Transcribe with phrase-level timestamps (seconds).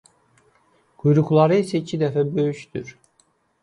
[1.03, 2.95] Quyruqları isə iki dəfə böyükdür.